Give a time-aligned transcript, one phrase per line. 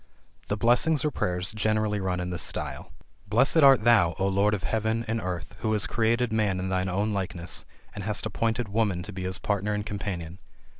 [0.47, 2.91] The blessings or prayers generally run in this style:
[3.29, 6.89] "Blessed art thou, O Lord of heaven, and earth, who has created man in thine
[6.89, 10.39] own likeness, and hast appointed woman to be his partner and companion!